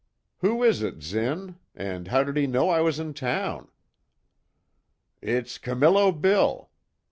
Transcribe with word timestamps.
"Who 0.39 0.63
is 0.63 0.81
it, 0.81 1.03
Zinn? 1.03 1.59
And 1.75 2.07
how 2.07 2.23
did 2.23 2.35
he 2.35 2.47
know 2.47 2.69
I 2.71 2.81
was 2.81 2.97
in 2.99 3.13
town?" 3.13 3.67
"It's 5.21 5.59
Camillo 5.59 6.11
Bill. 6.11 6.71